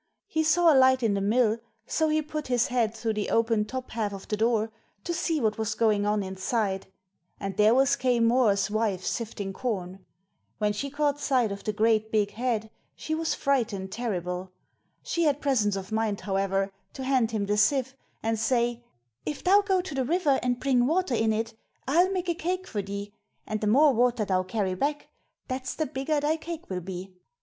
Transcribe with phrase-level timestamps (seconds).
[0.25, 3.65] He saw a light in the mill, so he put his head through the open
[3.65, 4.71] top half of the door
[5.03, 6.87] to see what was going on inside,
[7.39, 10.03] and there was Quaye Mooar's wife sifting corn.
[10.57, 14.51] When she caught sight of the great big head she was frightened terrible.
[15.03, 17.93] She had presence of mind, however, to hand him the sieve
[18.23, 18.83] and say:
[19.23, 21.53] 'If thou go to the river and bring water in it,
[21.87, 23.13] I'll make a cake for thee;
[23.45, 25.09] and the more water thou carry back,
[25.47, 27.13] that's the bigger thy cake will be.'